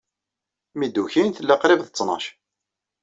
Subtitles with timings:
[0.77, 2.25] Mi d-ukin, tella qrib d ttnac.